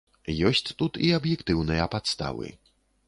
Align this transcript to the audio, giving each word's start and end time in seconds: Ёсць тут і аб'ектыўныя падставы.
Ёсць 0.49 0.71
тут 0.79 0.97
і 1.09 1.11
аб'ектыўныя 1.19 1.85
падставы. 1.97 2.47